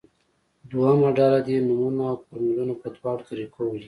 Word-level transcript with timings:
دویمه 0.69 1.09
ډله 1.17 1.39
دې 1.47 1.55
نومونه 1.67 2.03
او 2.09 2.15
فورمولونه 2.23 2.73
په 2.81 2.87
دواړو 2.95 3.27
طریقه 3.29 3.57
ولیکي. 3.63 3.79